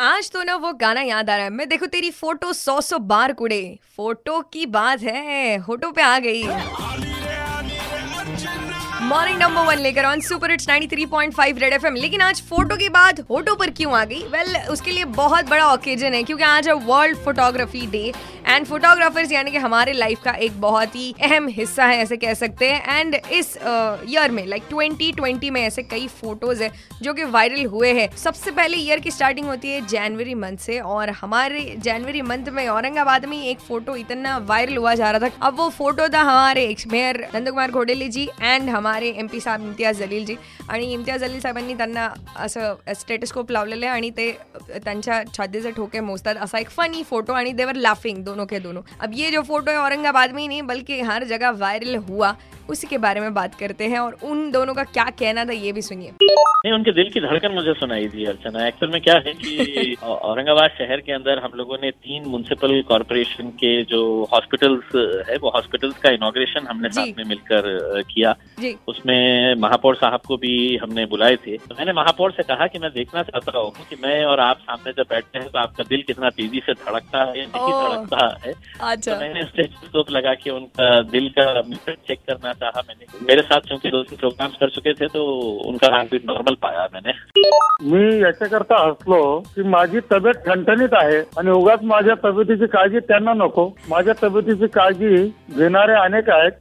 [0.00, 2.98] आज तो ना वो गाना याद आ रहा है। मैं देखो तेरी फ़ोटो सौ सौ
[3.08, 6.42] बार कुड़े। फ़ोटो की बात है, होटो पे आ गई।
[9.02, 13.20] मॉर्निंग नंबर वन लेकर on super hits 93.5 red FM लेकिन आज फ़ोटो के बाद
[13.30, 14.22] होटो पर क्यों आ गई?
[14.22, 18.12] वेल well, उसके लिए बहुत बड़ा ओकेजन है क्योंकि आज है world photography day
[18.46, 22.34] and photographers यानी कि हमारे लाइफ का एक बहुत ही अहम हिस्सा है ऐसे कह
[22.34, 26.70] सकते हैं। एंड इस ईयर uh, में लाइक like 2020 में ऐसे कई फ़ोटोज़ है
[27.02, 30.78] जो कि वायरल हुए हैं। सबसे पहले ईयर की स्टार्टिंग होती है जनवरी मंथ से
[30.78, 35.46] और हमारे जनवरी मंथ में औरंगाबाद में एक फ़ोटो इतना वायरल हुआ जा रहा था।
[35.46, 39.62] अब वो फ़ोटो था हमारे मेयर नंद कुमार घोडेले जी एंड हमारे एम पी साहब
[39.62, 40.36] इम्तियाज़ जलील जी.
[40.68, 44.30] आणि इम्तियाज़ जलील साहेबांनी त्यांना असं स्टेटस्कोप लावलेलं आहे आणि ते
[44.84, 46.34] त्यांच्या छातीचे ठोके मोजतात.
[46.36, 48.82] असा एक फनी फ़ोटो आणि देवर लाफिंग दोनों के दोनों.
[49.00, 52.34] अब ये जो फ़ोटो है औरंगाबाद में ही नहीं, बल्कि हर जगह वायरल हुआ.
[52.70, 55.72] उसी के बारे में बात करते हैं और उन दोनों का क्या कहना था ये
[55.72, 56.29] भी सुनिए.
[56.40, 60.70] नहीं उनके दिल की धड़कन मुझे सुनाई दी अर्चना। एक्चुअल में क्या है कि औरंगाबाद
[60.70, 64.00] शहर के अंदर हम लोगों ने तीन म्यूनसिपल कॉरपोरेशन के जो
[64.32, 64.96] हॉस्पिटल्स
[65.28, 68.34] है वो हॉस्पिटल्स का इनोग्रेशन हमने साथ में मिलकर किया।
[68.88, 72.90] उसमें महापौर साहब को भी हमने बुलाए थे। तो मैंने महापौर से कहा कि मैं
[72.90, 76.30] देखना चाहता हूँ कि मैं और आप सामने जब बैठते हैं तो आपका दिल कितना
[76.30, 81.28] तेज़ी से धड़कता है नहीं धड़कता है। अच्छा। तो मैंने स्टेथोस्कोप लगा के उनका दिल
[81.38, 81.60] का
[82.08, 85.24] चेक करना चाहा। मैंने मेरे साथ क्योंकि दो तीन प्रोग्राम्स कर चुके थे तो
[85.68, 87.12] उनका हार्ट बीट नॉर्मल पाया मैंने।
[87.90, 93.66] मी याच्याकरता हसलो की माझी तब्येत ठणठणीत आहे आणि उगाच माझ्या तब्येतीची काळजी त्यांना नको.
[93.88, 95.14] माझ्या तब्येतीची काळजी
[95.56, 96.52] घेणारे अनेक आहेत.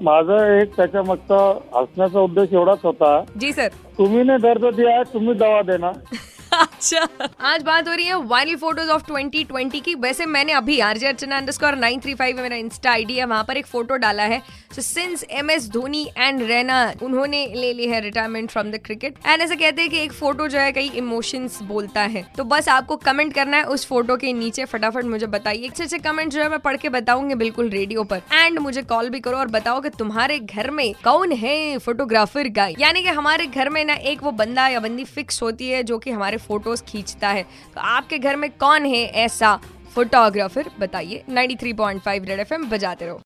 [0.00, 1.38] माझं एक त्याच्या मागचा
[1.80, 3.18] हसण्याचा उद्देश एवढाच होता.
[3.40, 3.68] जी सर.
[3.98, 5.90] तुम्ही ने दर्द दिया है तुम्ही दवा देना
[6.54, 7.06] अच्छा।
[7.42, 11.36] आज बात हो रही है वायरल फ़ोटोज़ ऑफ़ 2020 की। वैसे मैंने अभी आरजे अर्चना
[11.36, 14.42] अंडरस्कोर 935 मेरा इंस्टा आईडी है, वहाँ पर एक फ़ोटो डाला है।
[14.74, 19.18] So since M S Dhoni and Raina उन्होंने ले ली है retirement from the cricket
[19.26, 22.68] and ऐसे कहते हैं कि एक फ़ोटो जो है, कई इमोशंस बोलता है। तो बस
[22.68, 26.40] आपको कमेंट करना है उस फ़ोटो के नीचे, फटाफट मुझे बताइए। अच्छे अच्छे कमेंट जो
[26.42, 29.80] है, मैं पढ़ के बताऊँगी बिल्कुल रेडियो पर। एंड मुझे कॉल भी करो और बताओ
[29.80, 34.22] कि तुम्हारे घर में कौन है फोटोग्राफर का यानी कि हमारे घर में ना एक
[34.22, 37.42] वो बंदा या बंदी फिक्स होती है, जो कि हमारे फ़ोटोज़ खींचता है।
[37.74, 39.58] तो आपके घर में कौन है ऐसा
[39.94, 40.70] फोटोग्राफर?
[40.80, 43.20] बताइए। 93.5 रेड एफएम, बजाते रहो।